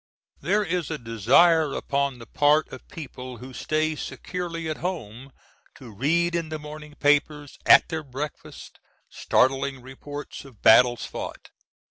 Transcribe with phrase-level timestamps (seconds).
[0.39, 5.31] There is a desire upon the part of people who stay securely at home
[5.75, 8.79] to read in the morning papers, at their breakfast,
[9.11, 11.51] startling reports of battles fought.